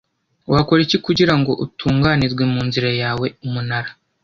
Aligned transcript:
Wakora 0.53 0.79
iki 0.85 0.97
kugira 1.05 1.33
ngo 1.39 1.51
utunganirwe 1.65 2.43
mu 2.53 2.61
nzira 2.67 2.89
yawe 3.01 3.27
Umunara 3.45 3.91